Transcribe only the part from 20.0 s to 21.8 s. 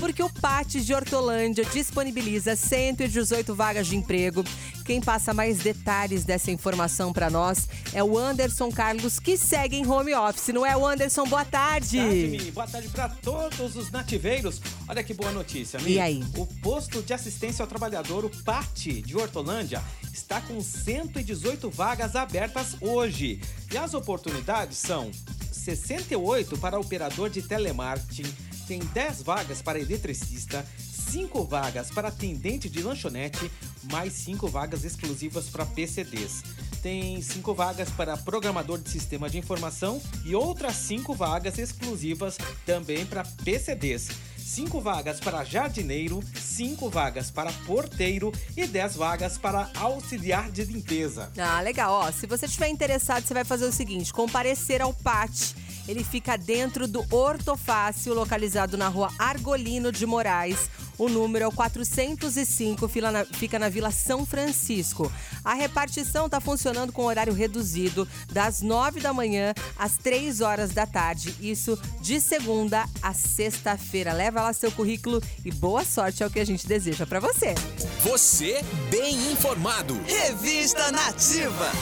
está com 118